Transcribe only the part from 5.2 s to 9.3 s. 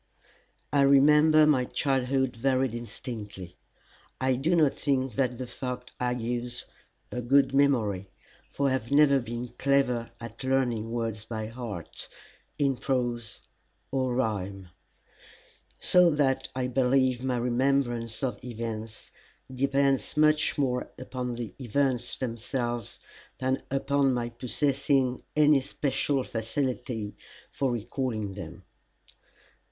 the fact argues a good memory, for I have never